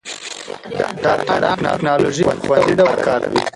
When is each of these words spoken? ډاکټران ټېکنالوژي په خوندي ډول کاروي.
ډاکټران 1.03 1.55
ټېکنالوژي 1.73 2.23
په 2.27 2.33
خوندي 2.43 2.73
ډول 2.79 2.97
کاروي. 3.05 3.41